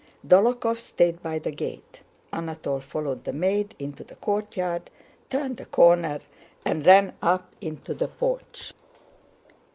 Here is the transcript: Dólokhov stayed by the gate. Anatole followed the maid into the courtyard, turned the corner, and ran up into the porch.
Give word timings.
Dólokhov 0.25 0.77
stayed 0.79 1.21
by 1.21 1.37
the 1.37 1.51
gate. 1.51 2.01
Anatole 2.33 2.79
followed 2.79 3.23
the 3.23 3.31
maid 3.33 3.75
into 3.77 4.03
the 4.03 4.15
courtyard, 4.15 4.89
turned 5.29 5.57
the 5.57 5.67
corner, 5.67 6.21
and 6.65 6.87
ran 6.87 7.13
up 7.21 7.51
into 7.61 7.93
the 7.93 8.07
porch. 8.07 8.73